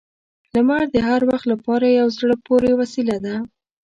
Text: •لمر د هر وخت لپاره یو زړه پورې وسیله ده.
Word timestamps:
•لمر 0.53 0.83
د 0.93 0.97
هر 1.07 1.21
وخت 1.29 1.45
لپاره 1.53 1.85
یو 1.99 2.07
زړه 2.17 2.35
پورې 2.47 2.71
وسیله 2.81 3.17
ده. 3.25 3.35